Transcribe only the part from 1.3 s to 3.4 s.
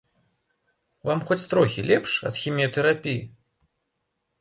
трохі лепш ад хіміятэрапіі?